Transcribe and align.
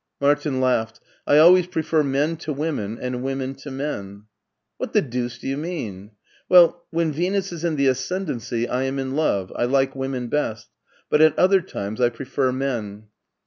Martin 0.19 0.59
laughed." 0.59 0.99
I 1.27 1.37
always 1.37 1.67
prefer 1.67 2.01
men 2.01 2.35
to 2.37 2.51
women 2.51 2.97
and 2.99 3.21
women 3.21 3.53
to 3.57 3.69
men."" 3.69 4.23
What 4.79 4.93
the 4.93 5.01
deuce 5.03 5.37
do 5.37 5.47
you 5.47 5.57
mean?"" 5.57 6.09
Well, 6.49 6.85
when 6.89 7.11
Venus 7.11 7.51
is 7.51 7.63
in 7.63 7.75
the 7.75 7.85
ascendency 7.85 8.67
I 8.67 8.81
am 8.85 8.97
in 8.97 9.15
love— 9.15 9.53
I 9.55 9.65
like 9.65 9.95
women 9.95 10.25
best— 10.25 10.69
^but 11.13 11.19
at 11.21 11.37
other 11.37 11.61
times 11.61 12.01
I 12.01 12.09
prefer 12.09 12.51
men." 12.51 13.09